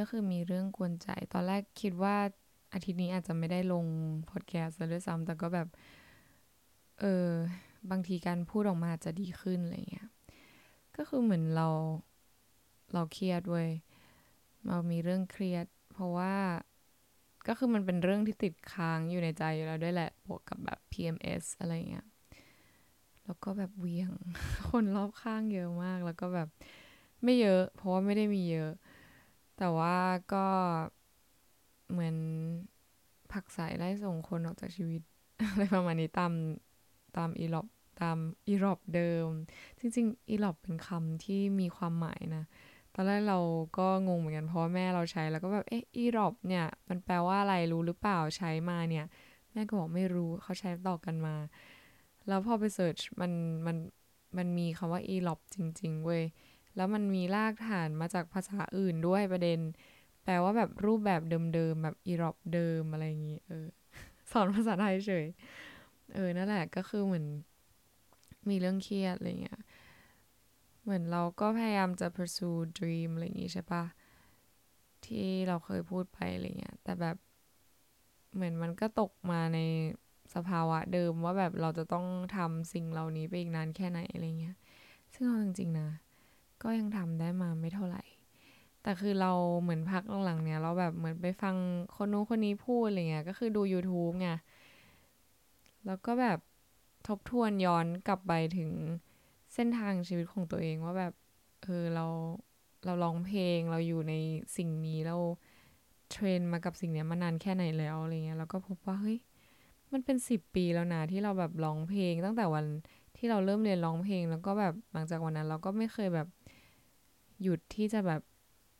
[0.00, 2.16] ก็คือมีเรื่องกวนใจ ตอนแรกคิดว่า
[2.72, 3.84] อาทิตย์นี้อาจจะไม่ได้ลง
[4.30, 5.68] พอดแคสต์แล้วด้วยซ้ำแต่ก็แบบ
[7.00, 7.28] เออ
[7.90, 10.08] บางทีการพูดออกมาจะดีขึ้นอะไรเงี้ย
[10.96, 11.68] ก็คือเหมือนเรา
[12.92, 13.70] เราเครียดเว้ย
[14.66, 16.34] เรามีเรื่องเครียด เพราะว่า
[17.46, 22.06] ก็คือมันเป็นเรื่องที่ติดค้างอยู่ในใจอยู่แล้วด้วยแหละบวกกับแบบ PMS อะไรเงี้ย
[23.24, 24.10] แล้วก็แบบเวียง
[24.70, 26.48] คนรอบข้างเยอะมาก แล้วก็แบบ
[27.24, 28.72] ไม่เยอะ เพราะว่าไม่ได้มีเยอะ
[29.60, 29.96] แต่ว่า
[30.32, 30.46] ก็
[31.90, 32.16] เหมือน
[33.32, 35.02] ผักสายไล่ส่งคนออกจากชีวิต
[35.48, 36.32] อะไรประมาณนี้ตาม
[37.16, 37.66] ตามอีหลอบ
[38.00, 39.28] ตามอีหลอบเดิม
[39.78, 42.44] จริงๆอีหลอบเป็นคำที่มีความหมายนะ
[42.94, 43.38] ตอนแรกเรา
[43.78, 49.04] ก็งงเหมือนกันเพราะแม่เราใช้แล้วก็แบบเอ๊ะอีหลอบเนี่ย มันแปลว่าอะไรรู้หรือเปล่าใช้มาเนี่ย
[49.52, 51.34] แม่ก็บอกไม่รู้เขาใช้ต่อกันมา
[52.28, 53.32] แล้วพอไปเสิร์ชมัน
[53.66, 53.76] มัน
[54.38, 56.22] มันมีคำว่าอีหลอบจริง ๆ เว้ย
[56.76, 59.60] แล้วมันมีรากฐานมาจากภาษาอื่นด้วยประเด็น
[60.24, 61.20] แปลว่าแบบรูปแบบ
[61.54, 63.66] เดิมๆแบบอีรอบเดิมอะไรอย่างงี้เออ
[64.30, 65.26] สอนภาษาไทยเฉย
[66.14, 67.26] เออนั่นแหละก็คือเหมือน
[68.48, 69.60] มีเรื่องเครียดอะไรเงี้ย
[70.82, 73.84] เหมือนเราก็พยายามจะ pursue dream อะไรอย่างงี้ใช่ปะ
[75.04, 77.16] ที่เราเคยพูดไปอะไรเงี้ยแต่แบบ
[78.34, 79.58] เหมือนมันก็ตกมาใน
[80.34, 82.06] สภาวะเดิมว่าแบบเราจะต้อง
[82.36, 84.56] ทำสิ่งเหล่านี้ไปอีกนานแค่ไหนอะไรเงี้ย
[85.14, 85.88] ซึ่งเอาจริงๆนะ
[86.62, 88.02] ก็ยังทำได้มาไม่เท่าไหร่
[88.82, 89.32] แต่คือเรา
[89.62, 91.56] เหมือนพักหลังๆเนี่ย เราแบบเหมือนไปฟัง
[91.96, 94.28] คนนู้นคนนี้พูดอะไรเงี้ย ก็คือดู YouTube ไง
[95.86, 96.38] แล้วก็แบบ
[97.08, 98.70] ทบทวนย้อนกลับไปถึง
[99.54, 101.12] เส้นทางชีวิตของตัวเองว่าแบบ
[101.62, 102.06] เออเรา
[102.84, 104.14] เราร้องเพลงเราอยู่ใน
[104.56, 105.16] สิ่งนี้เรา
[106.10, 109.18] เทรนมากับสิ่งนี้มานานแค่ไหนแล้วอะไรเงี้ยแล้วก็พบว่าเฮ้ย
[109.92, 112.66] มันเป็นสิบปีแล้วนะที่เราแบบร้องเพลงตั้งแต่วัน
[113.16, 116.28] ที่เราเริ่มเรียนร้องเพลง แล้วก็แบบหลังจากวันนั้นเราก็ไม่เคยแบบ
[117.42, 118.20] หยุดที่จะแบบ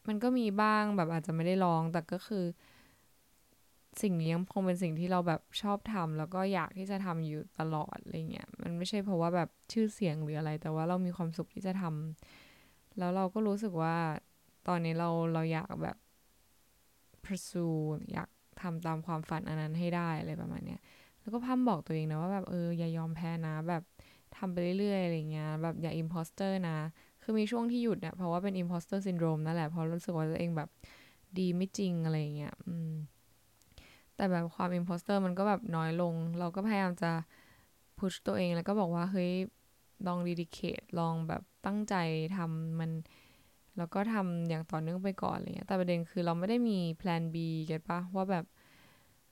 [0.09, 2.45] มันก็มีบ้างแบบอาจจะไม่ได้ร้อง แต่ก็คือ
[4.03, 13.97] สิ่งนี้ยังคงเป็นสิ่งที่เราแบบชอบทำแล้วก็อยากที่จะทำอยู่ตลอดอะไรเงี้ยมันไม่ใช่เพราะว่าแบบชื่อเสียงหรืออะไร แต่ว่าเรามีความสุขที่จะทำแล้วเราก็รู้สึกว่า
[14.69, 15.97] ตอนนี้เราเราอยากแบบ
[17.25, 17.79] pursue
[18.13, 18.29] อยาก
[18.63, 20.81] ทำตามความฝันอันนั้นให้ได้อะไรประมาณเนี้ย
[21.21, 23.83] แล้วก็พัมบอกตัวเองนะว่าแบบเอออย่ายอมแพ้นะ แบบ
[24.37, 26.79] ทำไปเรื่อยๆอะไรเงี้ย แบบอย่า imposter นะ
[27.23, 30.69] คือมีช่วงที่หยุดเนี่ยเพราะว่าเป็น imposter syndrome นั่นแหละ เพราะรู้สึกว่าตัวเองแบบ
[31.39, 32.93] ดีไม่จริงอะไรเงี้ยอืม
[34.17, 37.13] แต่แบบความ imposter มันก็แบบน้อยลง เราก็พยายามจะ
[37.99, 39.31] push ตัวเองแล้วก็บอกว่า เฮ้ย
[40.07, 41.95] ลอง dedicate ลองแบบตั้งใจ
[42.37, 42.91] ทำมัน
[43.77, 48.45] แล้วก็ทำอย่างต่อเนื่องไปก่อนอะไรเงี้ยแต่ประเด็นคือเราไม่ได้มี plan B เก็ตปะว่าแบบ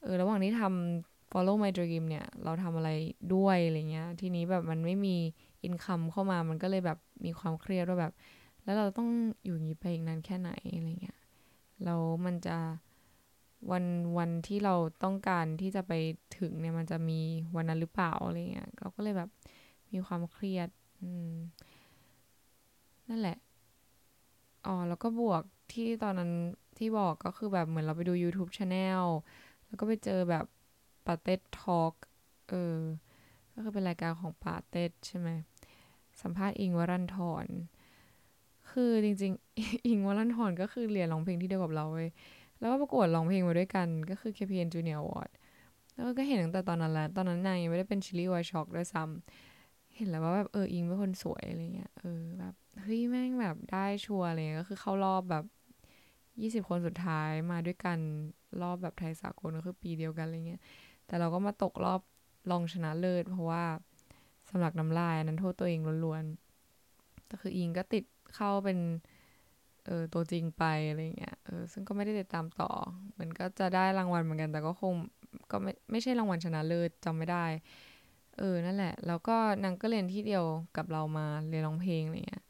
[0.02, 2.90] เออ ระหว่างที่ทำ follow my dream เนี่ย เราทำอะไร
[3.34, 5.16] ด้วยอะไรเงี้ย ทีนี้แบบมันไม่มี
[5.66, 8.12] income เข้ามามันก็เลยแบบมีความเครียดว่าแบบ
[8.64, 9.08] แล้วเราต้อง
[9.44, 11.18] อยู่อย่างนี้ไปอีกนานแค่ไหนอะไรเงี้ย
[11.84, 12.56] แล้วมันจะ
[13.70, 13.84] วัน
[14.18, 14.74] วันที่เรา
[15.04, 15.92] ต้องการที่จะไป
[16.38, 17.20] ถึงเนี่ยมันจะมี
[17.56, 19.30] วันนั้นหรือเปล่าอะไรเงี้ยเราก็เลยแบบ
[19.92, 20.68] มีความเครียด
[23.08, 23.38] นั่นแหละ
[24.66, 26.30] อ๋อแล้วก็บวกที่ตอนนั้น
[26.78, 29.04] ที่บอกก็คือแบบเหมือนเราไปดู YouTube Channel
[29.66, 30.44] แล้วก็ไปเจอแบบ
[31.08, 31.94] ป๋าเต็ด Talk
[32.48, 32.78] เออ
[33.52, 35.28] ก็คือเป็นรายการของป๋าเต็ดใช่ไหม
[36.22, 37.46] สัมภาษณ์อิ้งค์ วรันธร
[38.70, 42.08] คือจริงๆ อิงวรันทรก็คือเรียนร้องเพลงที่เดียวกับเราเว้ย
[42.58, 45.30] แล้วก็ประกวดร้องเพลงมาด้วยกัน ก็คือ KPN Junior Award
[45.94, 55.44] แล้วก็เห็นตั้งแต่ตอนนั้นแล้ว ตอนนั้นนางยังไม่ได้เป็นชิลลี่ไวช็อกด้วยซ้ำเห็นแล้วว่าแบบเอออิงเป็นคนสวยอะไรเงี้ย เออแบบเฮ้ยแม่งแบบได้ชัวร์อะไรเงี้ย ก็คือเข้ารอบแบบ
[56.40, 57.98] ยี่สิบคนสุดท้ายมาด้วยกัน
[58.62, 60.60] รอบแบบไทยสากลก็คือปีเดียวกันอะไรเงี้ย
[61.08, 62.00] แต่เราก็มาตกรอบ
[62.50, 63.64] รองชนะเลิศ เพราะว่า
[64.50, 68.78] สำหรับน้ำลายนั้นโทษตัวเองล้วนๆแต่คืออิงก็ติดเข้าเป็น
[69.86, 72.70] เออตัวจริงไปอะไรเงี้ยเออซึ่งก็ไม่ได้ติดตามต่อ
[73.12, 74.94] เหมือนก็จะได้รางวัลเหมือนกัน แต่ก็คง
[75.50, 77.44] ก็ไม่ไม่ใช่รางวัลชนะเลิศจำไม่ได้
[78.38, 80.44] เออนั่นแหละ แล้วก็นางก็เรียนที่เดียว
[80.76, 82.44] กับเรามาเรียนร้องเพลงอะไรเงี้ย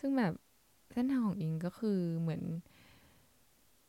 [0.00, 0.34] ซึ่งแบบ
[0.92, 2.42] เส้นทางของอิงก็คือเหมือน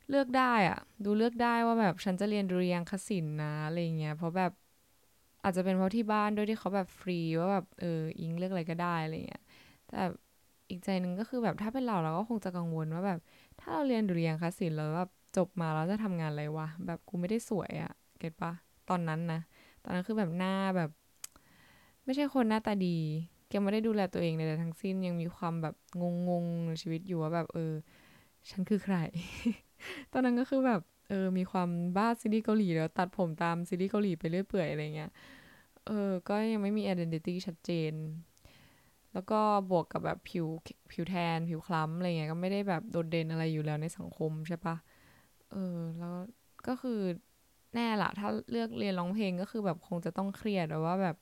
[0.08, 4.52] เลือกได้อะดูเลือกได้ว่าแบบฉันจะเรียนดุริยางคศิลป์นะอะไรเงี้ยเพราะแบบ
[5.42, 9.42] อาจจะเป็นเพราะที่บ้านด้วยที่เขาแบบฟรีว่าแบบเอออิงเลือกอะไรก็ได้อะไรเงี้ย
[9.86, 9.96] แต่
[10.70, 13.18] อีกใจหนึ่งก็คือแบบถ้าเป็นเราเราก็คงจะกังวลว่าแบบ
[13.60, 18.52] ถ้าเราเรียนดุริยางคศิลป์แล้วแบบจบมาแล้วจะทำงานอะไรวะแบบกูไม่ได้สวยอะเก็ตปะ
[18.88, 19.40] ตอนนั้นนะ
[19.82, 20.90] ตอนนั้นคือแบบหน้าแบบ
[22.04, 22.98] ไม่ใช่คนหน้าตาดี
[23.48, 25.74] แกไม่ได้ดูแลตัวเองใดๆทั้งสิ้นยังมีความแบบ
[26.28, 27.72] งงๆในชีวิตอยู่ว่าแบบเออ
[28.50, 28.96] ฉันคือใคร
[30.12, 35.10] ตอนนั้นก็คือแบบเออมีความบ้าซีรีส์เกาหลีแล้วตัดผมตามซีรีส์เกาหลีไปเรื่อยเปื่อยอะไรเงี้ย
[35.86, 37.92] เออก็ยังไม่มี identity ชัดเจน
[39.12, 39.40] แล้วก็
[39.70, 40.46] บวกกับแบบผิว
[40.90, 44.76] ผิวแทน ผิวคล้ำอะไรเงี้ยก็ไม่ได้แบบโดดเด่นอะไรอยู่แล้วในสังคมใช่ปะ
[45.50, 46.14] เออแล้ว
[46.68, 47.00] ก็คือ
[47.74, 51.16] แน่ละถ้าเลือกเรียนร้องเพลงก็คือแบบคงจะต้องเครียดว่าแบบ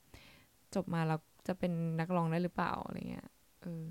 [0.75, 1.19] จบมาแล้ว
[1.49, 3.27] จะเป็นนักร้องได้หรือเปล่าอะไรเงี้ย
[3.63, 3.85] เออ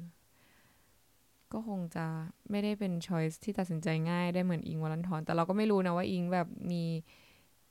[1.54, 2.06] ก็คงจะ
[2.52, 6.84] ไม่ได้เป็นช้อยส์ที่ตัดสินใจง่ายได้เหมือนอิงวัลันทอน แต่เราก็ไม่รู้นะว่าอิงแบบมี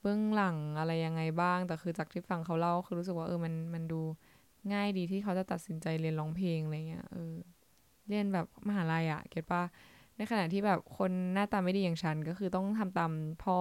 [0.03, 4.01] เบื้องหลังอะไรยังไงบ้าง แต่คือจากที่ฟังเขาเล่าคือรู้สึกว่าเออมันมันดู
[4.73, 7.35] ง่ายดีที่เขาจะตัดสินใจเรียนร้องเพลงอะไรเงี้ยเออ
[8.09, 9.63] เรียนแบบมหาลัยอะเก็ตปะ
[10.17, 13.13] ในขณะที่แบบคนหน้าตาไม่ดีอย่างฉันก็คือต้องทำตาม
[13.45, 13.59] พ่อ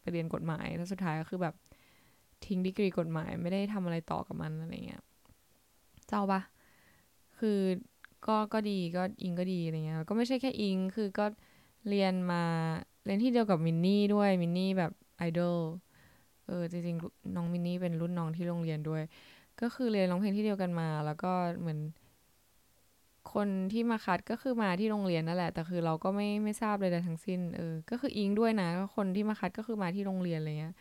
[0.00, 1.54] ไปเรียนกฎหมายแล้วสุดท้ายก็คือแบบ
[2.46, 5.02] ทิ้งดีกรีกฎหมายไม่ได้ทำอะไรต่อกับมันอะไรเงี้ย
[6.08, 6.40] เจ้าปะ
[7.38, 7.58] คือ
[8.26, 11.24] ก็ก็ดีก็อิงก็ดีอะไรเงี้ยก็ไม่ใช่แค่อิงคือก็
[11.88, 12.36] เรียนมา
[13.04, 15.58] เรียนที่เดียวกับมินนี่ด้วยมินนี่แบบไอดอล
[16.46, 19.02] เออจริงๆน้องมินนี่เป็นรุ่นน้องที่โรงเรียนด้วย
[19.60, 21.78] ก็คือเรียนร้องเพลงที่เดียวกันมา แล้วก็เหมือน
[23.32, 30.74] คนที่มาคัดก็คือมาที่โรงเรียนนั่นแหละแต่คือเราก็ไม่ไม่ทราบเลยทั้งสิ้นเออก็คืออิงด้วยนะคนที่มาคัดก็คือมาที่โรงเรียนอะไรเงี้ย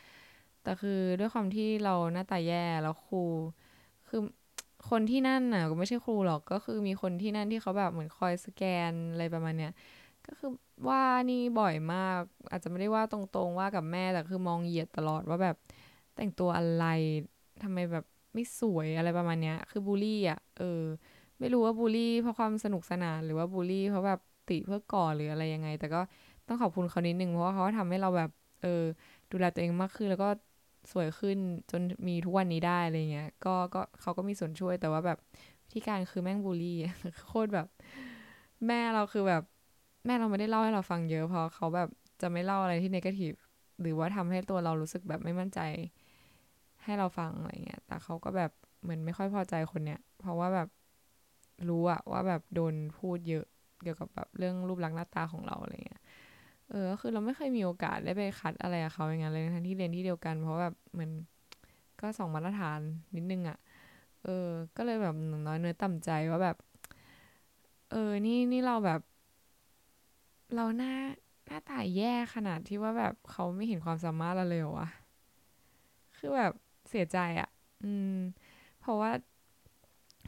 [0.63, 3.17] แต่คือด้วยความที่เราหน้าตาแย่แล้วครู
[4.07, 4.21] คือ
[4.89, 8.61] คนที่นั่นน่ะก็ไม่ใช่ครูหรอกก็คือมีคนที่นั่นที่เขาแบบเหมือนคอยสแก
[8.91, 9.69] นอะไรประมาณเนี้ย
[10.25, 10.49] ก็คือ
[10.89, 12.21] ว่านี่บ่อยมาก
[12.51, 15.55] อาจจะไม่ได้ว่าตรงๆว่ากับแม่แต่คือมองเหยียดตลอดว่าแบบ
[16.15, 16.81] แต่งตัวอะไร
[17.61, 18.03] ทำไมแบบ
[18.35, 20.63] ไม่สวยอะไรประมาณเนี้ย คือบูลลี่อะเออ
[21.39, 25.99] ไม่รู้ว่าบูลลี่เพราะความสนุกสนานหรือว่าบูลลี่เพราะแบบติเพื่อก่อหรืออะไรยังไง แต่ก็
[26.47, 28.29] ต้องขอบคุณเขานิดนึงเพราะว่าเขาทำให้เราแบบ
[28.59, 28.67] เออ
[29.31, 30.27] ดูแลตัวเองมากขึ้นแล้วก็
[30.91, 31.37] สวยขึ้น
[31.71, 35.17] จนมีทุกวันนี้ได้อะไรเงี้ย ก็ก็เขาก็มีส่วนช่วยแต่ว่าแบบ
[35.63, 36.77] วิธีการคือแม่งบูลลี่
[37.27, 37.67] โคตรแบบ
[38.67, 39.43] แม่เราคือแบบ
[40.05, 41.89] แม่เราไม่ได้เล่าให้เราฟังเยอะเพราะเขาแบบ
[42.21, 43.33] จะไม่เล่าอะไรที่นกาทีฟ
[43.81, 45.59] หรือว่าทำให้ตัวเรารู้สึกแบบไม่มั่นใจ
[46.83, 48.51] ให้เราฟังอะไรเงี้ย แต่เขาก็แบบ
[48.81, 50.67] เหมือนไม่ค่อยพอใจคนเนี้ย เพราะว่าแบบ
[51.69, 53.45] รู้อะว่าแบบโดนพูดเยอะ
[53.83, 55.94] เกี่ยวกับแบบเรื่องรูปลักษณ์หน้าตาของเราอะไรเงี้ย
[56.69, 61.11] เออคือเราไม่เคยมีโอกาสได้ไปคัดอะไรกับเขาอย่างเงี้ยเลยทั้งที่เรียนที่เดียวกัน เพราะแบบเหมือน
[61.99, 62.79] ก็สองมาตรฐาน
[63.15, 63.57] นิดนึงอะ่ะ
[64.23, 64.47] เออ
[64.77, 65.13] ก็เลยแบบ
[65.47, 66.55] น้อยเนื้อต่ำใจว่าแบบ
[67.89, 68.99] เออ นี่นี่เราแบบ
[70.55, 70.93] เราหน้า
[71.45, 74.89] หน้าตาแย่ขนาดที่ว่าแบบเขาไม่เห็นความสามารถเราเลยอะ
[76.17, 76.53] คือแบบ
[76.89, 77.49] เสียใจอะ่ะ
[77.83, 78.17] อืม
[78.79, 79.11] เพราะว่า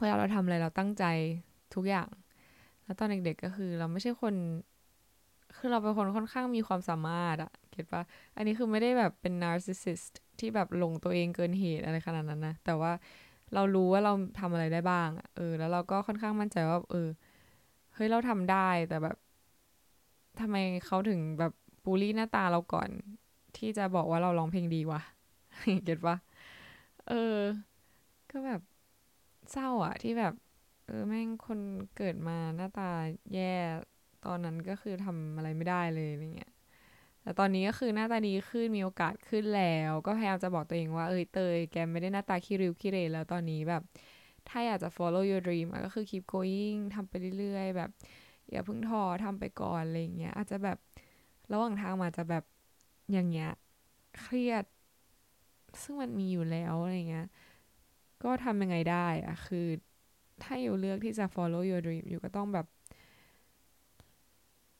[0.00, 1.04] เวลาเราทำอะไรเราตั้งใจ
[1.74, 2.08] ทุกอย่าง
[2.84, 4.34] แล้วตอนเด็กๆก็คือ เราไม่ใช่คน
[5.58, 8.02] คือเราเป็นคนค่อนข้างมีความสามารถอะเก็ตปะ
[8.36, 12.92] อันนี้คือไม่ได้แบบเป็น narcissist ที่แบบหลงตัวเองเกินเหตุอะไรขนาดนั้นนะ แต่ว่า
[13.54, 17.08] เรารู้ว่าเราทำอะไรได้บ้างเออ แล้วเราก็ค่อนข้างมั่นใจว่า เออ
[17.94, 19.16] เฮ้ย เราทำได้ แต่แบบ
[20.40, 20.56] ทำไม
[20.86, 21.52] เขาถึงแบบ
[21.84, 22.90] บูลลี่หน้าตาเราก่อน
[23.56, 25.00] ที่จะบอกว่าเราร้องเพลงดีวะ
[25.84, 26.16] เก็ตปะ
[27.08, 27.36] เออ
[28.30, 28.60] ก็แบบ
[29.52, 30.32] เศร้าอะที่แบบ
[30.86, 31.60] เออ แม่งคน
[31.96, 32.90] เกิดมาหน้าตา
[33.34, 33.54] แย่
[34.26, 36.52] ตอนนั้นก็คือทำอะไรไม่ได้เลยอะไรเงี้ย
[37.22, 43.82] แต่ตอนนี้ก็คือหน้าตาดีขึ้นมีโอกาสขึ้นแล้ว ก็พยายามจะบอกตัวเองว่าเอ้ยเตยแกไม่ได้หน้าตาขี้ริ้วขี้เรแล้วตอนนี้แบบ
[44.48, 47.90] ถ้าอยากจะ follow your dream ก็คือ keep going ทำไปเรื่อยๆ แบบ
[48.50, 50.78] อย่าเพิ่งท้อทำไปก่อนอะไรเงี้ยอาจจะแบบ
[51.52, 52.44] ระหว่างทางมาจะแบบ
[53.12, 53.50] อย่างเงี้ย
[54.20, 54.64] เครียด
[55.82, 57.26] ซึ่งมันมีอยู่แล้วอะไรเงี้ย
[58.22, 59.66] ก็ทำยังไงได้อะคือ
[60.42, 62.66] ถ้าอยู่เลือกที่จะ follow your dream อยู่ก็ต้องแบบ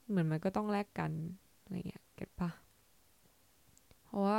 [0.09, 1.13] เหมือนมันก็ต้องแลกกัน
[1.63, 2.51] อะไรเงี้ยเก็ตปะ
[4.05, 4.39] เพราะว่า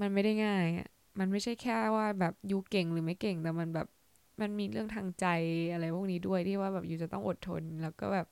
[0.00, 3.86] มันไม่ได้ง่ายอะมันไม่ใช่แค่ว่าแบบยูเก่งหรือไม่เก่งแต่มันแบบ
[4.40, 5.26] มันมีเรื่องทางใจ
[5.72, 8.26] อะไรพวกนี้ด้วยที่ว่าแบบยูจะต้องอดทน แล้วก็แบบ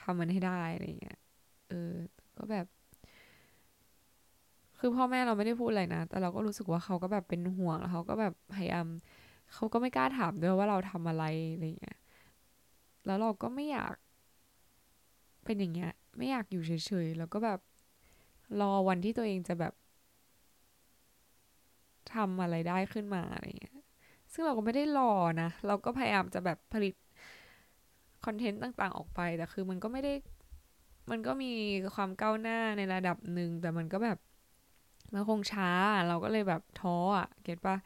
[0.00, 1.18] ทำมันให้ได้อะไรเงี้ย
[1.68, 1.92] เออ
[2.38, 2.66] ก็แบบ
[4.78, 8.86] คือพ่อแม่เราไม่ได้พูดอะไรนะ แต่เราก็รู้สึกว่าเขาก็แบบเป็นห่วงแล้วเขาก็แบบพยายาม
[9.54, 11.96] เขาก็ไม่กล้าถามด้วยว่าเราทำอะไรอะไรเงี้ย
[13.06, 13.94] แล้วเราก็ไม่อยาก
[15.44, 16.72] เป็นอย่างเงี้ย ไม่อยากอยู่เฉ
[17.04, 17.60] ยๆ แล้วก็แบบ
[18.60, 19.72] รอวันที่ตัวเองจะแบบ
[22.14, 23.74] ทำอะไรได้ขึ้นมาอะไรเงี้ย
[24.32, 26.94] ซึ่งเราก็ไม่ได้รอนะ เราก็พยายามจะแบบผลิต
[28.24, 30.12] คอนเทนต์ต่างๆ ออกไป แต่คือมันก็ไม่ได้
[31.10, 31.52] มันก็มี
[31.94, 34.18] ความก้าวหน้าในระดับหนึ่ง แต่มันก็แบบ
[35.14, 35.70] มันคงช้า
[36.08, 37.76] เราก็เลยแบบท้ออะ เก็ตปะ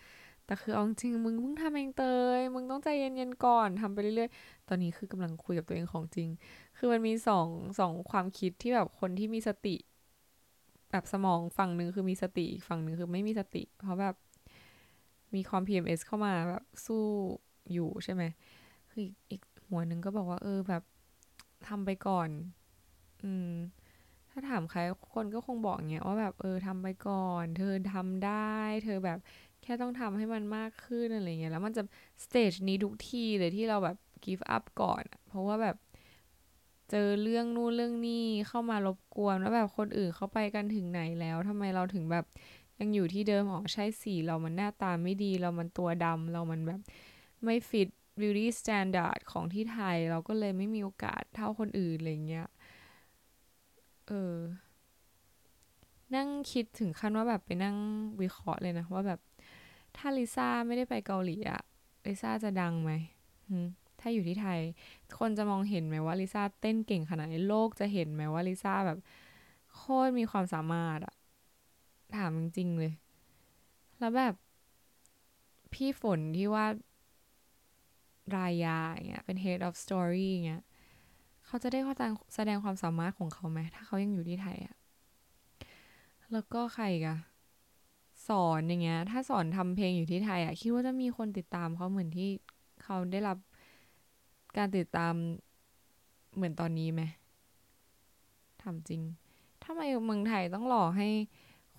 [0.47, 2.05] แต่คือเอาจริงมึงเพิ่งทำเองเต
[2.39, 6.29] ย มึงต้องใจเย็นๆก่อนทำไปเรื่อยๆ ตอนนี้คือกำลังคุยกับตัวเองของจริง
[6.77, 7.49] คือมันมีสอง
[7.79, 9.77] สองความคิดที่แบบคนที่มีสติ
[10.91, 14.15] แบบสมองฝั่งหนึ่งคือมีสติอีกฝั่งหนึ่งคือไม่มีสติ เพราะแบบ
[15.35, 17.05] มีความ PMS เข้ามาแบบสู้
[17.73, 18.23] อยู่ใช่ไหม
[18.91, 20.83] คืออีกหัวหนึ่งก็บอกว่า เออแบบ
[21.69, 22.29] ทำไปก่อน
[23.23, 23.53] อืม
[24.31, 24.81] ถ้าถามใคร
[25.15, 29.19] คนก็คงบอกเงี้ยว่าแบบเออทำไปก่อน เธอทำได้ เธอแบบ
[29.67, 31.83] แค่ต้องทำให้มันมากขึ้นอะไรเงี้ยแล้วมันจะ
[32.25, 35.77] สเตจนี้ทุกทีเลยที่เราแบบ give up ก่อน เพราะว่าแบบ
[36.91, 42.25] เจอเรื่องนู่นเรื่องนี้เข้ามารบกวนแล้วแบบคนอื่นเขาไปกันถึงไหนแล้วทำไมเราถึงแบบ
[42.81, 46.81] ยังอยู่ที่เดิมอ๋อใช่สีเรามันหน้าตาไม่ดี เรามันตัวดำเรามันแบบ
[47.45, 47.89] ไม่ฟิต
[48.21, 52.47] beauty standard ของที่ไทย เราก็เลยไม่มีโอกาสเท่าคนอื่นอะไรเงี้ย
[54.09, 54.37] เออ
[56.15, 57.77] นั่งคิดถึงขั้นว่าแบบไปนั่ง
[58.21, 59.21] วิเคราะห์เลยนะว่าแบบ
[59.97, 61.61] ถ้าลิซ่าไม่ได้ไปเกาหลีอะ
[62.07, 62.93] ลิซ่าจะดังไหม
[64.01, 64.61] ถ้าอยู่ที่ไทย
[65.19, 68.99] คนจะมองเห็นไหมว่าลิซ่าเต้นเก่งขนาดนี้โลกจะเห็นไหมว่าลิซ่าแบบ
[69.75, 71.15] โคตรมีความสามารถอะ
[72.17, 72.93] ถามจริงๆเลย
[73.99, 74.35] แล้วแบบ
[75.73, 76.67] พี่ฝนที่ว่า
[78.37, 80.63] รายยาอย่างเงี้ยเป็น head of story อย่างเงี้ย
[81.47, 81.81] เขาจะได้
[82.35, 84.77] แสดงความสามารถของเขาไหมถ้าเขายังอยู่ที่ไทยอะ
[86.33, 87.17] แล้วก็ใครกะ
[88.29, 92.29] สอนอย่างเงี้ย ถ้าสอนทำเพลงอยู่ที่ไทยอะคิดว่าจะมีคนติดตามเขาเหมือนที่
[92.83, 93.39] เขาได้รับ
[94.57, 95.15] การติดตาม
[96.35, 97.03] เหมือนตอนนี้ไหม
[98.63, 99.03] ทำจริง
[99.65, 101.09] ทำไมเมืองไทยต้องหลอกให้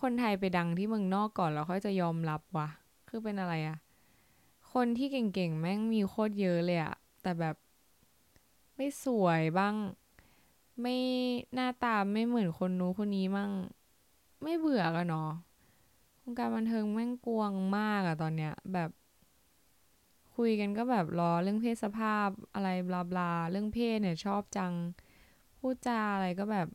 [0.01, 2.67] คนไทยไปดังที่เมืองนอกก่อนแล้วค่อยจะยอมรับวะ
[3.09, 3.77] คือเป็นอะไรอะ
[4.73, 7.55] คนที่เก่งๆ แม่งมีโคตรเยอะเลยอะแต่แบบ
[8.75, 9.75] ไม่สวยบ้าง
[10.81, 10.95] ไม่
[11.53, 13.51] หน้าตาไม่เหมือนคนนู้นคนนี้มั่ง
[14.43, 15.29] ไม่เบื่อกันเนาะ
[16.29, 18.89] วงการบันเทิงแม่งกวงมากอะตอนเนี้ย แบบ
[20.35, 24.73] คุยกันก็แบบรอเรื่องเพศสภาพอะไรบลาบลาเรื่องเพศเนี่ยชอบจัง
[25.59, 26.67] พูดจาอะไรก็แบบ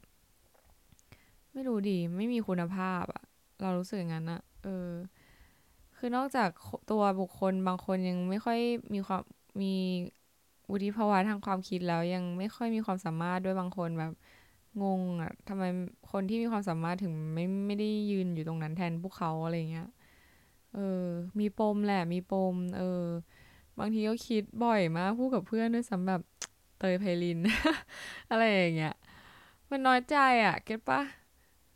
[1.53, 3.23] ไม่รู้ดีไม่มีคุณภาพอะ
[3.61, 4.91] เรารู้สึกอย่างนั้นอะเออ
[5.97, 6.51] คือนอกจาก
[6.91, 8.59] ตัวบุคคลบางคนยังไม่ค่อย
[8.95, 9.23] มีความ
[9.63, 9.75] มี
[10.71, 14.13] วุฒิภาวะทางความคิดแล้วยังไม่ค่อยมีความสามารถด้วยบางคนแบบ
[14.83, 15.65] งงอะทำไม
[16.13, 19.87] คนที่มีความสามารถถึงไม่ไม่ได้ยืนอยู่ตรงนั้นแทนพวกเขาอะไรเงี้ย
[20.75, 21.05] เออ
[21.41, 23.05] มีปมแหละ มีปม เออ
[23.79, 26.21] บางทีก็คิดบ่อยมากพูดกับเพื่อนด้วยซ้ำแบบ
[26.79, 27.39] เตยไพลิน
[28.31, 28.95] อะไรอย่างเงี้ย
[29.71, 31.03] มันน้อยใจอะ เก็ตปะ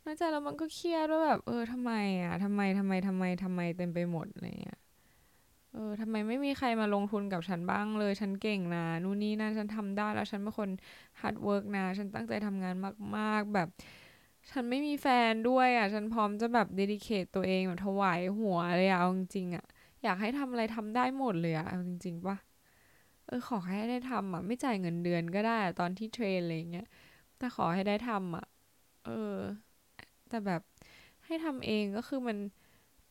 [0.05, 1.91] น้อยใจแล้วมันก็เครียดว่าแบบ เออทำไม
[2.23, 4.77] อะทำไมทำไมทำไมทำไมเต็มไปหมดอะไรเงี้ย
[5.71, 10.69] เออทำไมไม่มีใครมาลงทุนกับฉันบ้างเลย ฉันเก่งนะ นู่นนี่นั่นฉันทำได้แล้วฉันเป็นคน
[11.21, 12.75] hard work นะ ฉันตั้งใจทำงาน
[13.17, 13.67] มาก ๆ แบบ
[14.51, 19.65] ฉันไม่มีแฟนด้วยอะ ฉันพร้อมจะแบบ dedicate ตัวเองแบบถวายหัวเลยอะเอาจริงๆอะ
[20.03, 22.37] อยากให้ทำอะไรทำได้หมดเลยอะเอาจริงๆปะ
[23.25, 26.85] เออขอให้ได้ทำอะ ไม่จ่ายเงินเดือนก็ได้ตอนที่ train อะไรเงี้ย
[27.37, 28.45] แต่ขอให้ได้ทำอะ
[29.03, 29.11] เออ
[30.29, 30.61] แต่แบบ
[31.25, 32.37] ให้ทำเองก็คือมัน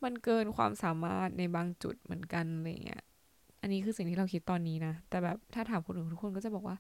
[0.05, 3.03] มันเกินความสามารถในบางจุดเหมือนกันอะไรเงี้ย
[3.61, 6.77] อันนี้คือสิ่งที่เราคิดตอนนี้นะ แต่แบบถ้าถามคนอื่นทุกคนก็จะบอกว่า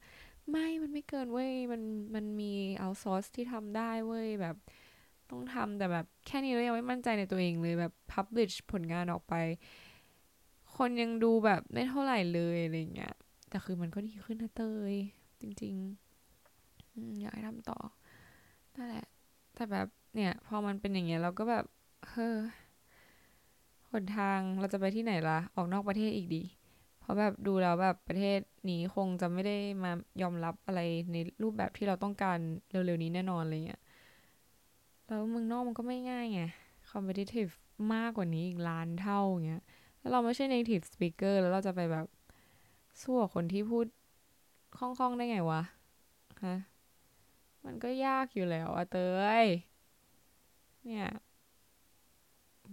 [0.50, 1.82] ไม่มันไม่เกินเว้ย มัน
[2.14, 4.56] มันมีเอาซอร์สที่ทำได้เว้ยแบบ
[5.30, 9.34] ต้องทำแต่แบบแค่นี้เรายังไม่มั่นใจในตัวเองเลยแบบพับลิชผลงานออกไป
[10.76, 13.14] คนยังดูแบบไม่เท่าไหร่เลยอะไรเงี้ย
[13.48, 14.94] แต่คือมันก็ดีขึ้นนะเตย
[15.40, 17.78] จริงๆอยากให้ทำต่อ
[18.74, 19.06] นั่นแหละ
[19.54, 21.64] แต่แบบเนี่ย พอมันเป็นอย่างเงี้ยเราก็แบบ
[22.10, 22.36] เฮ้อ
[24.02, 26.42] นทางเราจะไปที่ไหนล่ะ ออกนอกประเทศอีกดี
[27.00, 28.38] เพราะแบบดูแล้วแบบประเทศ
[28.70, 30.80] นี้คงจะไม่ได้มายอมรับอะไร
[31.12, 32.38] ในรูปแบบที่เราต้องการ
[32.70, 33.80] เร็วๆนี้แน่นอนเลยเงี้ย
[35.06, 36.40] แล้วเมืองนอกมันก็ไม่ง่ายไง
[36.90, 37.52] competitive
[37.94, 39.62] มากกว่านี้อีกล้านเท่าเงี้ย
[39.98, 42.06] แล้วเราไม่ใช่ native speaker แล้วเราจะไปแบบ
[43.02, 43.86] สู้กับคนที่พูด
[44.76, 45.62] คล่องๆได้ไงวะ
[46.44, 46.56] ฮะ
[47.64, 48.98] มันก็ยากอยู่แล้วอะเต
[49.44, 49.46] ย
[50.84, 51.06] เนี่ย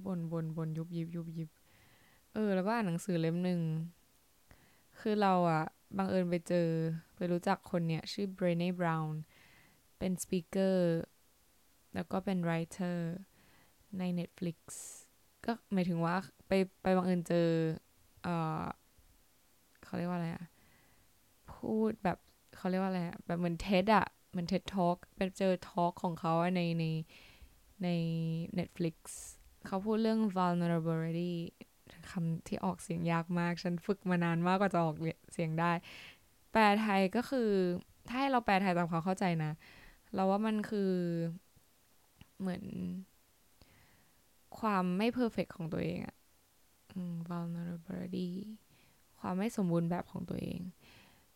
[0.06, 1.50] บนบนบนยุบยิบยุบยิบ
[2.34, 3.62] เออ แล้วก็อ่านหนังสือเล่มหนึ่ง
[5.00, 5.64] คือเราอะ
[5.98, 6.68] บังเอิญไปเจอ
[7.16, 9.22] ไปรู้จักคนเนี่ย ชื่อเบรเน่บราวน์
[9.98, 11.00] เป็นสปีกเกอร์
[11.94, 13.14] แล้วก็เป็นไรเตอร์
[14.00, 14.58] ใน Netflix
[15.46, 16.16] ก็หมายถึงว่า
[16.48, 16.52] ไป
[16.84, 17.48] ไปบังเอิญเจอ
[18.24, 18.28] เอ
[18.62, 18.64] อ
[19.84, 20.46] เขาเรียกว่าอะไรอะ
[21.54, 22.18] พูดแบบ
[22.56, 26.86] เขาเรียกว่าอะไรอะแบบเหมือนเท็ดอะเหมือนเท็ดทอล์กไปเจอทอล์กของเขาในใน
[27.84, 27.90] ใน
[28.58, 28.96] Netflix
[29.68, 31.34] เขาพูดเรื่อง vulnerability
[32.12, 34.96] คำที่ออกเสียงยากมาก ฉันฝึกมานานมากกว่าจะออก
[35.34, 35.72] เสียงได้
[36.52, 37.50] แปลไทยก็คือ
[38.08, 39.52] ถ้าให้เราแปลไทยตามความเข้าใจนะ
[40.14, 40.92] เราว่ามันคือ
[42.40, 42.64] เหมือน
[44.60, 46.16] ความไม่ perfect ของตัวเองอะ
[47.30, 48.30] vulnerability
[49.20, 50.60] ความไม่สมบูรณ์แบบของตัวเอง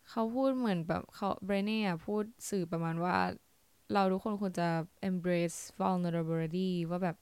[0.10, 3.16] เขาพูดเหมือนแบบเขาเบรเน่พูดสื่อประมาณว่า
[3.94, 4.68] เราทุกคนควรจะ
[5.10, 7.18] embrace vulnerability ว่าแบบ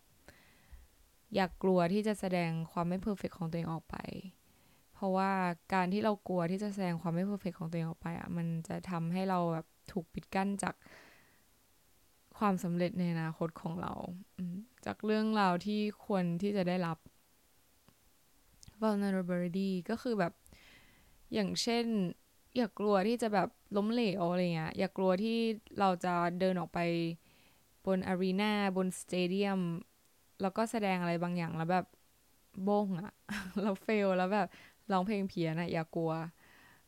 [1.36, 3.96] อย่ากลัวที่จะแสดงความไม่ perfect ของตัวเองออกไป
[4.94, 5.32] เพราะว่า
[5.74, 10.76] การที่เรากลัวที่จะแสดงความไม่ perfect ของตัวเองออกไปอะมันจะทำให้เราแบบถูกปิดกั้นจาก
[12.38, 13.94] ความสำเร็จในอนาคตของเรา
[14.86, 16.98] จากเรื่องราวที่ควรที่จะได้รับ
[18.82, 20.34] vulnerability ก็คือแบบ
[21.34, 21.86] อย่างเช่น
[22.56, 25.38] อย่ากกลัวที่จะแบบล้มเหลวอะไรเงี้ยอย่ากกลัวที่
[25.80, 26.80] เราจะเดินออกไป
[27.86, 29.60] บนอารีนาบนสเตเดียม
[30.42, 31.86] แล้วก็แสดงอะไรบางอย่างแล้วแบบ
[32.64, 33.14] โบ้งอะ
[33.62, 34.48] เราเฟลแล้วแบบ
[34.92, 36.14] ร้องเพลงเพี้ยนอะอย่ากลัว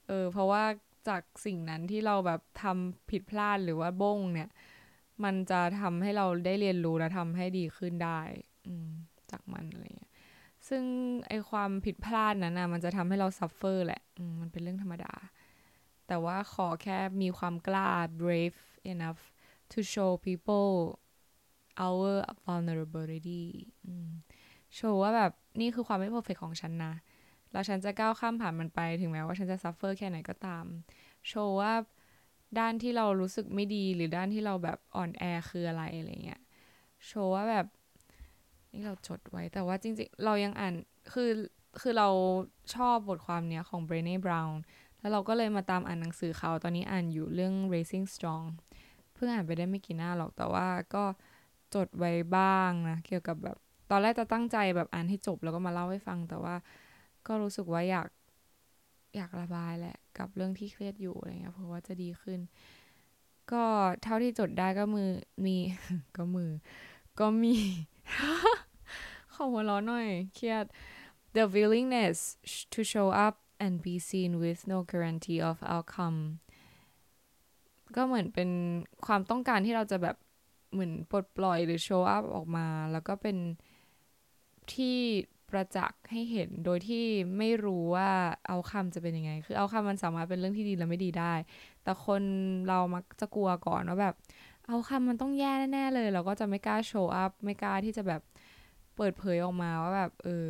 [0.08, 0.64] เออ เพราะว่า
[1.08, 4.50] จากสิ่งนั้นที่เราแบบทำผิดพลาดหรือว่าบ้งเนี่ย
[5.24, 8.20] มันจะทำให้เราได้เรียนรู้และทำให้ดีขึ้นได้
[8.68, 8.74] อื
[9.32, 10.14] จากมันอะไรเงี้ย
[10.68, 10.84] ซึ่ง
[11.28, 14.02] ไอความผิดพลาดนั้นนะมันจะทำให้เรา suffer แหละ
[14.42, 15.14] มันเป็นเรื่องธรรมดา
[16.08, 17.90] แต่ว่าขอแค่มีความกล้า
[18.22, 18.60] brave
[18.92, 19.22] enough
[19.72, 20.72] to show people
[21.86, 22.14] our
[22.46, 23.44] vulnerability
[24.76, 26.94] โชว์ว่าแบบนี่คือความไม่ perfect ของฉันนะ
[27.52, 30.66] แล้วฉันจะก้าวข้ามผ่านมันไปถึงแม้ว่าฉันจะ suffer แค่ไหนก็ตาม
[31.28, 31.74] โชว์ว่า
[32.60, 36.42] ด้านที่เรารู้สึกไม่ดีหรือด้านที่เราแบบอ่อนแอคืออะไรอะไรเงี้ย
[37.08, 37.66] โชว์ว่าแบบ
[38.72, 40.74] นี่เราจดไว้แต่ว่าจริงๆ เรายังอ่าน
[41.14, 41.30] คือ
[41.82, 42.10] คือเรา
[42.76, 44.54] ชอบบทความเนี้ยของ b r e n e Brown
[45.00, 48.46] แล้วเราก็เลยมาตามอ่านหนังสือเขาตอนนี้อ่านอยู่เรื่อง Rising Strong
[49.14, 51.04] เพิ่งอ่านไปได้ไม่กี่หน้าหรอกแต่ว่าก็
[51.76, 53.58] จดไว้บ้างนะเกี่ยวกับแบบ
[53.92, 56.56] ตอนแรกจะตั้งใจแบบอ่านให้จบแล้วก็มาเล่าให้ฟัง แต่ว่า
[57.28, 58.08] ก็รู้สึกว่าอยาก
[59.16, 62.40] อยากระบายแหละ กับเรื่องที่เครียดอยู่อะไรเงี้ยเพราะว่าจะดีขึ้น
[63.52, 63.64] ก็
[64.04, 65.10] เท่าที่จดได้ก็มือ
[65.46, 65.58] มี
[66.18, 66.52] ก็มือ
[67.20, 67.56] ก็มี
[69.34, 70.66] ขอหัวร้อนหน่อย เครียด
[71.36, 72.18] the willingness
[72.74, 76.20] to show up and be seen with no guarantee of outcome
[77.96, 78.50] ก็เหมือนเป็น
[79.06, 80.16] ความต้องการที่เราจะแบบ
[80.72, 83.38] เหมือนปลดปล่อยหรือโชว์อัพออกมา แล้วก็เป็น
[84.74, 84.98] ที่
[85.50, 87.06] ประจักษ์ให้เห็นโดยที่
[87.38, 88.10] ไม่รู้ว่า
[88.48, 91.34] เอาคำจะเป็นยังไง คือเอาคำมันสามารถเป็นเรื่องที่ดีและไม่ดีได้
[91.84, 92.22] แต่คน
[92.68, 94.16] เรามักจะกลัวก่อนว่าแบบ
[94.68, 98.22] เอาคำมันต้องแย่แน่ๆเลย เราก็จะไม่กล้าโชว์อัพไม่กล้าที่จะแบบ
[98.96, 100.48] เปิดเผยออกมาว่าแบบเออ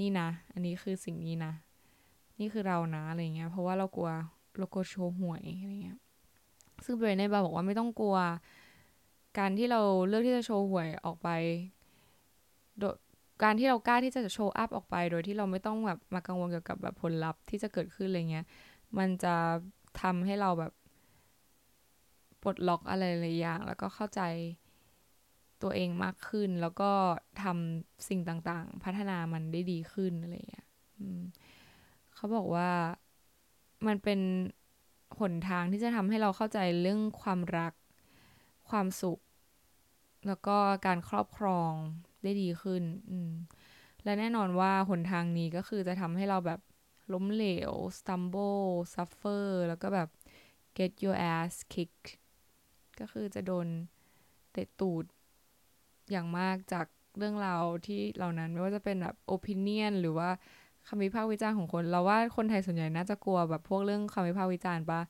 [0.00, 1.52] นี่นะ อันนี้คือสิ่งนี้นะ
[2.40, 4.10] นี่คือเรานะอะไรเงี้ย เพราะว่าเรากลัว
[4.58, 5.98] เรากลัวโชว์หวยอะไรเงี้ย
[6.84, 8.16] ซึ่งเบรนเน่บาบอกว่าไม่ต้องกลัว
[9.38, 11.28] การที่เราเลือกที่จะโชว์หวยออกไป
[12.78, 12.84] โด
[13.42, 18.46] การที่เรากล้าที่จะโชว์อัพออกไป โดยที่เราไม่ต้องแบบมากังวลเกี่ยวกับแบบผลลัพธ์ที่จะเกิดขึ้นอะไรเงี้ย
[18.98, 19.34] มันจะ
[20.02, 20.72] ทำให้เราแบบ
[22.42, 24.20] ปลดล็อกอะไรหลายอย่าง แล้วก็เข้าใจ
[25.62, 26.90] ตัวเองมากขึ้น แล้วก็
[27.42, 30.66] ทำสิ่งต่างๆ พัฒนามันได้ดีขึ้นอะไรเงี้ย
[32.14, 32.70] เขาบอกว่า
[33.86, 34.20] มันเป็น
[35.18, 37.72] หนทางที่จะทำให้เราเข้าใจเรื่องความรัก
[38.70, 39.18] ความสุข
[40.26, 41.72] แล้วก็การครอบครอง
[42.22, 43.32] ได้ดีขึ้น อืม
[44.04, 46.60] และแน่นอนว่าหนทางนี้ก็คือจะทำให้เราแบบ
[47.12, 50.08] ล้มเหลว stumble suffer แล้วก็แบบ
[50.76, 52.08] get your ass kicked
[53.00, 53.66] ก็คือจะโดน
[54.52, 55.04] เตะตูด
[56.10, 56.86] อย่างมากจาก
[57.18, 60.28] เรื่องราวที่เหล่านั้นไม่ว่าจะเป็นแบบ opinion หรือว่า
[60.88, 65.00] คำวิพากษ์วิจารณ์ของคน เราว่าคนไทยส่วนใหญ่น่าจะกลัวแบบพวกเรื่องคำวิพากษ์วิจารณ์ปะ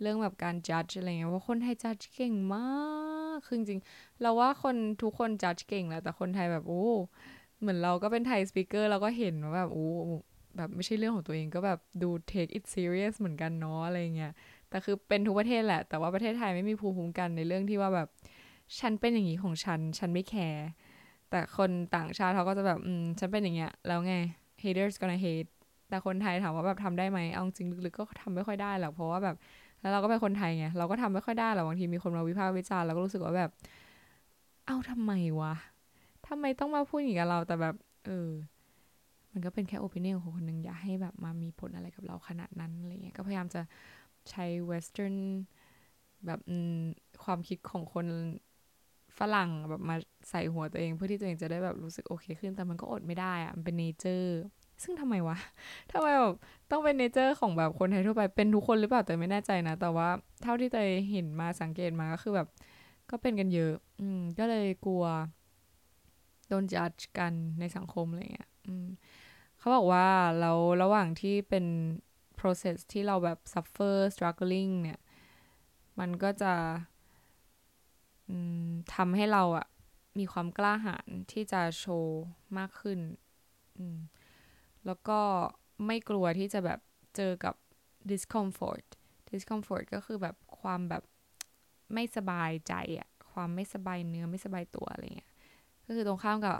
[0.00, 2.66] เรื่องแบบการ judge อะไรเงี้ยว่าคนไทย judge เก่งมา
[3.04, 3.05] ก
[3.46, 3.80] คือจริง
[4.22, 6.84] เราว่าคนทุกคน judge เก่งแหละแต่คนไทยแบบโอ้
[7.60, 9.86] เหมือนเราก็เป็นไทยสปิเกอร์เราก็เห็นว่าแบบโอ้
[10.56, 14.32] แบบไม่ใช่เรื่องของตัวเองก็แบบดู take it serious เหมือนกันเนาะอะไรเงี้ย
[14.68, 18.08] แต่คือเป็นทุกประเทศแหละ แต่ว่าประเทศไทยไม่มีภูมิคุ้มกันในเรื่องที่ว่าแบบ
[18.78, 20.66] ฉันเป็นอย่างนี้ของฉัน ฉันไม่แคร์
[21.30, 24.14] แต่คนต่างชาติเขาก็จะแบบอืมฉันเป็นอย่างเงี้ยแล้วไง
[24.62, 25.50] haters gonna hate
[25.88, 29.36] แต่คนไทยถามว่าแบบทำได้ไหมเอาจริงลึกๆก็ทำไม่ค่อยได้หรอกเพราะว่าแบบ
[29.80, 33.50] แล้วเราก็เป็นคนไทยไงเราก็ทำไม่ค่อยได้หรอกบางทีมีคนมาวิพากษ์วิจารณ์เราก็รู้สึกว่าแบบ
[34.66, 35.54] เอาทำไมวะ
[36.28, 37.74] ทำไมต้องมาพูดอย่างกับเราแต่แบบ
[38.06, 38.28] เออ
[39.32, 43.62] มันก็เป็นแค่โอปิเนียของคนหนึ่งอย่าให้แบบมามีผลอะไรกับเราขนาดนั้นอะไรเงี้ยก็พยายามจะ
[44.30, 45.14] ใช้ western
[46.26, 46.40] แบบ
[47.24, 48.06] ความคิดของคน
[49.18, 49.96] ฝรั่งแบบมา
[50.30, 54.40] ใส่หัวตัวเองเพื่อที่ตัวเองจะได้แบบรู้สึกโอเคขึ้นแต่มันก็อดไม่ได้อะมันเป็น nature
[54.82, 55.36] ซึ่งทำไมวะ
[55.92, 56.36] ทำไมแบบ
[56.70, 60.08] ต้องเป็น nature ของแบบคนไทยทั่วไปเป็นทุกคนหรือเปล่าแต่ไม่แน่ใจนะ แต่ว่า
[60.42, 62.48] เท่าที่เตยเห็นมาสังเกตมาก็คือแบบ
[63.10, 65.04] ก็เป็นกันเยอะ อืม ก็เลยกลัว
[66.48, 68.86] โดนจัดกันในสังคมอะไรเงี้ยอืม
[69.58, 70.06] เขาบอกว่า
[70.40, 71.64] เราระหว่างที่เป็น
[72.38, 75.00] process ที่เราแบบ suffer struggling เนี่ย
[76.00, 76.54] มันก็จะ
[78.94, 79.66] ทำให้เราอะ
[80.18, 82.24] มีความกล้าหาญที่จะโชว์
[82.58, 82.98] มากขึ้น
[83.78, 83.98] อืม
[84.86, 85.18] แล้วก็
[85.86, 86.80] ไม่กลัวที่จะแบบ
[87.16, 87.54] เจอกับ
[88.10, 88.84] discomfort
[89.30, 91.02] discomfort ก็คือแบบความแบบ
[91.94, 95.30] ไม่สบายใจอะความไม่สบายเนื้อไม่สบายตัวอะไรเงี้ย
[95.86, 96.54] ก็คือตรงข้ามกับ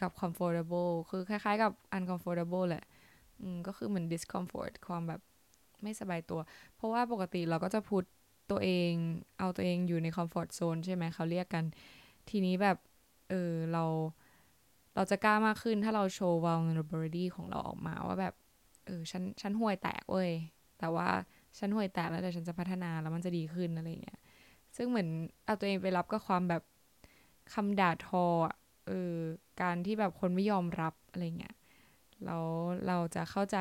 [0.00, 2.84] กับ comfortable คือคล้ายๆกับ uncomfortable แหละ
[3.40, 5.20] อืมก็คือเหมือน discomfort ความแบบ
[5.82, 6.40] ไม่สบายตัว
[6.76, 8.02] เพราะว่าปกติเราก็จะพูด
[8.50, 8.92] ตัวเอง
[9.38, 11.64] เอาตัวเองอยู่ในคอมฟอร์ทโซนใช่ไหมเขาเรียกกัน
[12.28, 12.78] ทีนี้แบบ
[13.30, 13.84] เออเรา
[14.94, 18.34] เราจะกล้ามากขึ้นถ้าเราโชว์ vulnerability ของเราออกมาว่าแบบ
[18.86, 20.30] เออฉันฉันห่วยแตกเว้ย
[20.78, 21.08] แต่ว่า
[21.58, 24.20] ฉันห่วยแตกแล้วแต่ฉันจะพัฒนาแล้วมันจะดีขึ้นอะไรเงี้ย
[24.76, 25.08] ซึ่งเหมือน
[25.44, 26.62] เอาตัวเองไปรับกับความแบบ
[27.54, 28.24] คำด่าทอ
[28.86, 29.16] เออ
[29.62, 31.56] การที่แบบคนไม่ยอมรับอะไรเงี้ย
[32.24, 32.44] แล้ว
[32.86, 33.58] เราจะเข้าใจ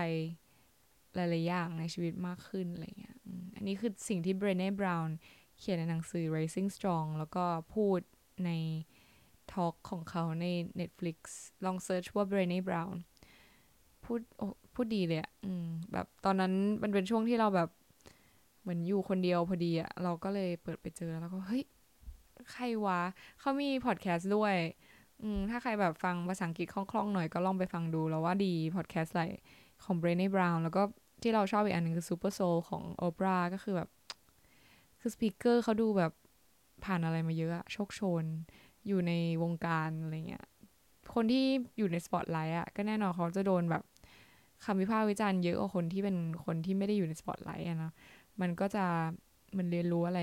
[1.15, 3.15] หลายๆอย่างในชีวิตมากขึ้นอะไรเงี้ย
[3.55, 5.17] อันนี้คือสิ่งที่เบรเน่บราวน์
[5.59, 7.99] เขียนในหนังสือ Rising Strong แล้วก็พูด
[8.45, 8.51] ใน
[9.53, 10.45] ทอล์กของเขาใน
[10.79, 11.17] Netflix
[11.65, 12.95] ลองเซิร์ชว่า b r e n e Brown
[14.03, 14.19] พูด
[14.73, 15.32] พูดดีเลยอะ
[15.93, 16.53] แบบตอนนั้น
[16.84, 17.69] มันเป็นช่วงที่เราแบบ
[18.62, 21.63] เหมือนอยู่คนเดียวพอดีอะเราก็เลยเปิดไปเจอแล้วก็ เฮ้ย
[22.51, 22.99] ใครวะ
[23.39, 24.56] เขามีพอดแคสต์ด้วย
[25.21, 29.25] อืม ถ้าใครแบบฟังภาษาอังกฤษคล่องๆหน่อยก็ลองไปฟังดูแล้วว่าดีพอดแคสต์อะไร
[29.84, 30.82] ของ b r e n e Brown แล้วก็
[31.21, 33.89] ที่เราชอบอีกอันนึงคือ Super Soul ของโอปราก็คือแบบ
[34.99, 36.12] คือสปีกเกอร์เขาดูแบบ
[36.86, 38.25] ผ่านอะไรมาเยอะอะโชคชน
[38.87, 39.11] อยู่ใน
[39.43, 40.45] วงการอะไรเงี้ย
[41.13, 41.45] คนที่
[41.77, 43.83] อยู่ในสปอตไลท์อะก็แน่นอนเขาจะโดนแบบ
[44.65, 47.91] คำวิพากษ์วิจารณ์เยอะกว่าคนที่เป็นคนที่ไม่ได้อยู่ในสปอตไลท์อะนะ
[48.41, 48.85] มันก็จะ
[49.57, 50.21] มันเรียนรู้อะไร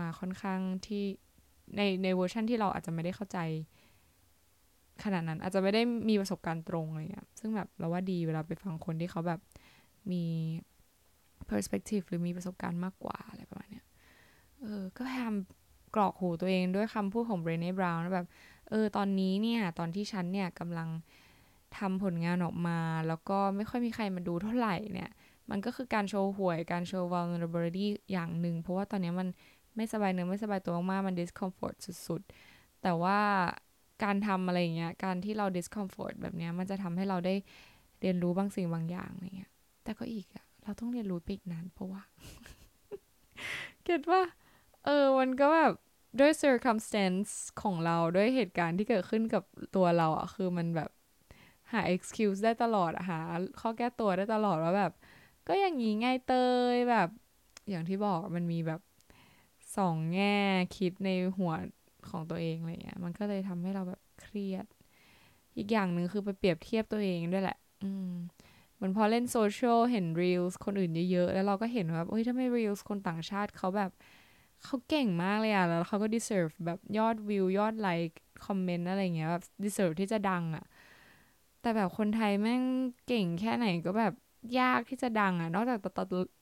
[0.00, 1.04] มาค่อนข้างที่
[1.76, 3.38] ในในเวอร์ชันที่เราอาจจะไม่ได้เข้าใจ
[5.04, 9.40] ขนาดนั้นอาจจะไม่ได้มีประสบการณ์ตรงอะไรเงี้ยซึ่งแบบเราว่าดีเวลาไปฟังคนที่เขาแบบ
[10.12, 10.24] มี
[11.50, 13.86] perspective หรือมีประสบการณ์มากกว่าอะไรประมาณเนี้ย
[14.60, 15.34] เออก็พยายาม
[15.94, 18.26] กรอกหูตัวเองด้วยคำพูดของเบรเน่บราวน์แบบ
[18.70, 20.88] เออตอนนี้เนี่ย ตอนที่ฉันเนี่ยกำลัง
[21.78, 22.78] ทำผลงานออกมา
[23.08, 25.10] แล้วก็ไม่ค่อยมีใครมาดูเท่าไหร่เนี่ย
[25.50, 29.28] มันก็คือการโชว์หวยการโชว์ vulnerability อย่างหนึ่ง เพราะว่าตอนนี้มัน
[29.76, 31.74] ไม่สบายเนื้อไม่สบายตัวมากมัน discomfort
[32.06, 33.18] สุดๆ แต่ว่า
[34.04, 37.34] การทำอะไรเงี้ย การที่เรา discomfort แบบเนี้ย มันจะทำให้เราได้
[38.00, 39.52] เรียนรู้บางสิ่งบางอย่างอะไรเงี้ย
[39.84, 42.02] แต่ก็อีกอะเราต้องเรียนรู้ไปอีกนานเพราะว่า
[43.84, 44.20] เก็ตว่า
[44.84, 45.72] เออ มันก็แบบ
[46.18, 47.30] ด้วย circumstance
[47.62, 49.42] ของเราด้วยเหตุการณ์ที่เกิดขึ้นกับ
[49.76, 50.90] ตัวเราอะคือมันแบบ
[51.72, 53.18] หา excuse ได้ตลอดหา
[53.60, 54.92] ข้อแก้ตัวได้ตลอดว่าแบบ
[55.48, 56.34] ก็อย่างนี้ไงเต
[56.74, 57.08] ยแบบ
[57.70, 58.80] อย่างที่บอกมันมีแบบ
[59.76, 60.38] สองแง่
[60.76, 61.52] คิดในหัว
[62.10, 64.66] ของตัวเองอะไรเงี้ยมันก็เลยทำให้เราแบบเครียด
[65.56, 68.12] อีกอย่างหนึ่งคือไปเปรียบเทียบตัวเองด้วยแหละ อืม
[68.80, 73.90] มันพอเล่นโซเชียลเห็นรีลส์คนอื่นเยอะๆ แล้วเราก็เห็นว่าเฮ้ยถ้าไม่รีลส์คนต่างชาติเขาแบบ
[74.64, 80.64] เขาเก่งมากเลยอะแล้วเขาก็ deserve แบบยอดวิวยอดไลค์คอมเมนต์อะไรเงี้ยแบบ deserve ที่จะดังอะ
[81.60, 82.62] แต่แบบคนไทยแม่ง
[83.06, 84.12] เก่งแค่ไหนก็แบบ
[84.58, 85.98] ยากที่จะดังอะนอกจากตต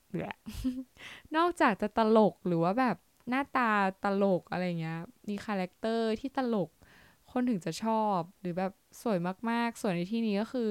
[0.07, 0.29] เหลือ
[1.35, 2.97] นอกจากจะตลกหรือว่าแบบ
[3.29, 3.71] หน้าตา
[4.03, 6.69] ตลกอะไรเงี้ย มี character ที่ตลก
[7.31, 9.17] คนถึงจะชอบ หรือแบบสวย
[9.49, 10.69] มากๆส่วนในที่นี้ก็คือ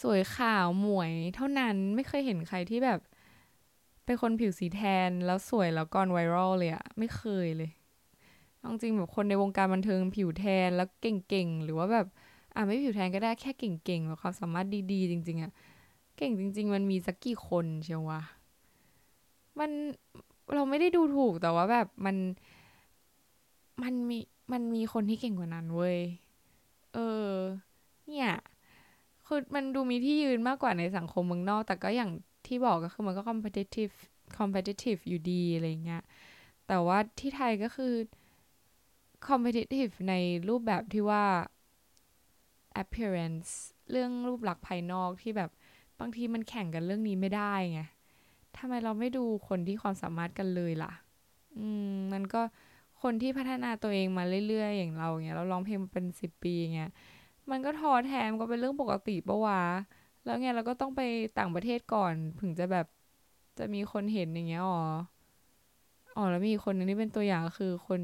[0.00, 3.00] สวยขาวหมวยเท่านั้นไม่เคยเห็นใครที่แบบ
[4.08, 7.70] เป็นคนผิวสีแทนแล้วสวยแล้วก่อนไวรัลเลยอะไม่เคยเลย
[8.82, 12.06] จริงแบบคนในวงการบันเทิงผิวแทนแล้วเก่งๆ หรือว่าแบบ
[12.54, 15.52] อะไม่ผิวแทนก็ได้แค่เก่งๆแบบความสามารถดีๆ จริง ๆอะ
[16.16, 18.20] เก่งจริง ๆ มันมีสักกี่คนเชียววะ
[19.58, 19.70] มัน
[20.54, 22.16] เราไม่ได้ดูถูกแต่ว่าแบบมัน
[23.82, 24.18] มันมี
[24.52, 25.98] มันมีคนที่เก่งกว่านั้นเว้ย
[26.94, 26.98] เอ
[27.30, 27.32] อ
[28.08, 28.30] เนี่ย
[29.26, 32.10] คือมันดูมีที่ยืนมากกว่าในสังคมเมืองนอก แต่ก็อย่าง
[32.48, 33.94] ที่บอกก็คือมันก็ competitive
[34.38, 36.02] competitive อยู่ดีอะไรเงี้ย
[36.66, 37.92] แต่ว่าที่ไทยก็คือ
[39.26, 40.14] competitive ใน
[40.48, 41.24] รูปแบบที่ว่า
[42.82, 43.50] appearance
[43.90, 45.50] เรื่องรูปลักษณ์ภายนอกที่แบบ
[46.00, 47.80] บางทีมันแข่งกันเรื่องนี้ไม่ได้ไง
[48.56, 50.92] ทำไมเราไม่ดูคนที่ความสามารถกันเลยล่ะ
[51.58, 52.42] อืมมันก็
[53.02, 56.90] คนที่พัฒนาตัวเองมาเรื่อยๆ อย่างเราเงี้ยเราร้องเพลงเป็นสิบปีเงี้ย
[57.50, 59.60] มันก็ท้อแท้ก็เป็นเรื่องปกติปะวะ
[60.28, 61.02] แล้วไงเราก็ต้องไป
[61.38, 62.86] ต่างประเทศก่อนถึงจะแบบ
[63.58, 64.80] จะมีคนเห็นอย่างเงี้ยอ๋อ
[66.16, 68.00] อ๋อแล้วมีคนนึงที่เป็นตัวอย่างคือคน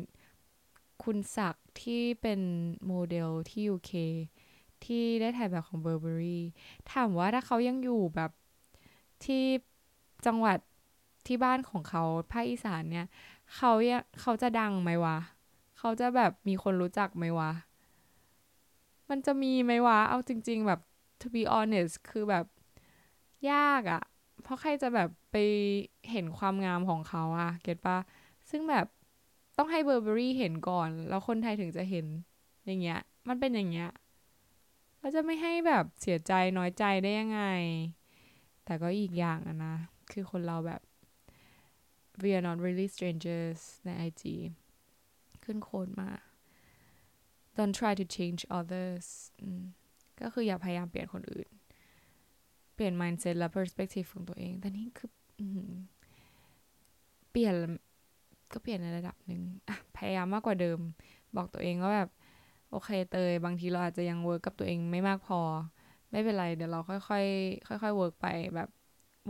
[1.05, 2.41] คุณศักที่เป็น
[2.87, 3.93] โมเดลที่ UK
[4.85, 6.39] ที่ได้ถ่ายแบบของ Burberry
[6.93, 8.31] ถามว่าถ้าเขายังอยู่แบบ
[9.25, 9.45] ที่
[10.27, 10.59] จังหวัด
[11.27, 13.07] ที่บ้านของเขาภาคอีสานเนี่ย
[13.55, 13.73] เขา
[14.21, 15.19] เขาจะดังไหมวะ
[15.79, 17.51] เขาจะแบบมีคนรู้จักไหมวะ
[19.11, 20.81] มันจะมีไหมวะ เอาจริง ๆ แบบ
[21.25, 22.47] to be honest คือแบบ
[23.51, 24.03] ยากอะ
[24.43, 25.37] เพราะใครจะแบบไป
[26.11, 27.99] เห็นความงามของเขาอะเก็ตปะ
[28.51, 28.87] ซึ่งแบบ
[29.59, 32.07] ต้องให้เบอร์เบอรี่เห็นก่อน แล้วคนไทยถึงจะเห็น
[32.67, 33.91] อย่างเงี้ย มันเป็นอย่างเงี้ย
[34.99, 37.43] เราจะไม่ให้แบบเสียใจน้อยใจได้ยังไง
[38.65, 39.77] แต่ก็อีกอย่างอะนะ
[40.13, 40.81] คือคนเราแบบ
[42.23, 44.23] we are not really strangers ใน IG
[45.45, 46.11] ขึ้น quote มา
[47.57, 49.07] don't try to change others
[50.21, 51.49] ก็คืออย่าพยายามเปลี่ยนคนอื่น
[52.75, 55.11] เปลี่ยน mindset และ perspective ของตัวเอง แต่นี่คือ
[57.31, 57.55] เปลี่ยน
[58.53, 60.79] ก็เปลี่ยนในระดับหนึ่งอะพยายามมากกว่าเดิม
[61.37, 62.11] บอกตัวเองว่าแบบ
[62.71, 65.41] โอเคเตย บางทีเราอาจจะยัง work กับตัวเองไม่มากพอ
[66.11, 68.69] ไม่เป็นไรเดี๋ยวเราค่อยๆค่อยๆ work ไปแบบ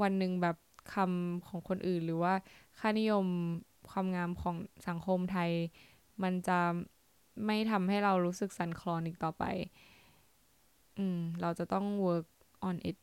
[0.03, 0.57] วันหนึ่งแบบ
[0.95, 2.35] คำของคนอื่น หรือว่า
[2.79, 3.27] ค่านิยม
[3.91, 4.57] ความงามของ
[4.89, 5.51] สังคมไทย
[6.23, 6.59] มันจะ
[7.47, 9.45] ไม่ทำให้เรารู้สึกสันคลอนอีกต่อไป
[10.99, 12.29] อืม เราจะต้อง work
[12.69, 13.03] on it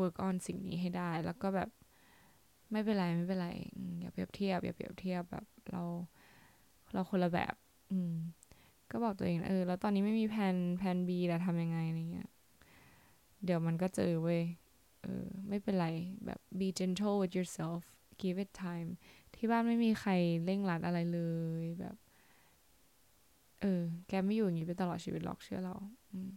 [0.00, 1.68] work on สิ่งนี้ให้ได้ แล้วก็แบบ
[2.72, 3.48] ไม่เป็นไรไม่เป็นไร
[4.00, 5.82] อย่าเปรียบเทียบอย่าเปรียบเทียบแบบเรา
[6.92, 7.54] เราคนละแบบ
[7.90, 8.14] อืม
[8.90, 12.28] ก็บอกตัวเองเออแล้วตอนนี้ไม่มีแผนแผน B แล้วทำยังไงอะไรเงี้ย
[13.44, 14.42] เดี๋ยวมันก็เจอเว้ย
[15.02, 15.86] เออ ไม่เป็นไร
[16.26, 17.82] แบบ be gentle with yourself
[18.20, 18.90] give it time
[19.34, 20.12] ที่บ้านไม่มีใคร
[20.44, 21.20] เร่งรัดอะไรเล
[21.62, 21.96] ยแบบ
[23.60, 25.74] เออ แกไม่อยู่อย่างนี้ไปตลอดชีวิตหรอกเชื่อเรา
[26.12, 26.30] อืม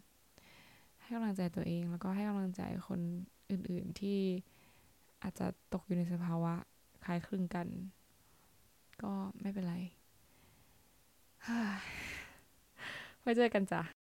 [1.12, 3.02] ให้กำลังใจตัวเอง แล้วก็ให้กำลังใจคน
[3.52, 4.19] อื่นๆที่
[5.21, 6.54] อาจจะตกอยู่ในสภาวะ
[7.04, 7.67] คล้ายคลึงกัน
[9.02, 9.76] ก็ไม่เป็นไร
[13.21, 14.01] ไว้เจอกันจ้ะ